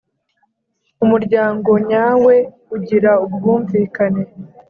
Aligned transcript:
Umuryango 1.03 1.71
nyawe 1.89 2.35
ugira 2.75 3.11
ubwumvikane. 3.25 4.23